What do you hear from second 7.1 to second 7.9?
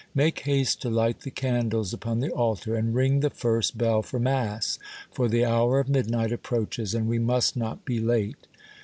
must not